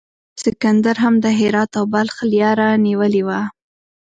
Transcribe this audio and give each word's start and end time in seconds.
سکندر 0.43 0.95
هم 1.03 1.15
د 1.23 1.25
هرات 1.39 1.71
او 1.79 1.85
بلخ 1.93 2.15
لیاره 2.31 2.67
نیولې 2.85 3.21
وه. 3.27 3.39